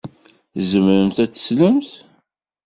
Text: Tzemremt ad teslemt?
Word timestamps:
Tzemremt 0.55 1.17
ad 1.23 1.29
teslemt? 1.31 1.89